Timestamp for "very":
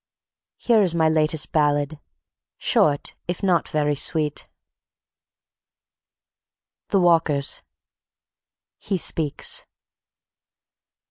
3.69-3.93